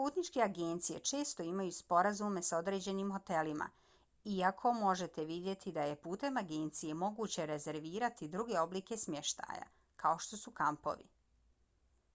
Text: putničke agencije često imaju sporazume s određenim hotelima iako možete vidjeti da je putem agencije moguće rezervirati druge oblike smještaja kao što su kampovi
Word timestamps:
putničke 0.00 0.42
agencije 0.44 1.00
često 1.10 1.46
imaju 1.48 1.72
sporazume 1.78 2.42
s 2.50 2.52
određenim 2.58 3.10
hotelima 3.16 3.68
iako 4.36 4.72
možete 4.82 5.26
vidjeti 5.32 5.74
da 5.80 5.88
je 5.92 5.98
putem 6.08 6.40
agencije 6.44 6.98
moguće 7.02 7.48
rezervirati 7.54 8.32
druge 8.38 8.60
oblike 8.66 9.02
smještaja 9.08 9.68
kao 10.06 10.24
što 10.28 10.42
su 10.46 10.56
kampovi 10.64 11.10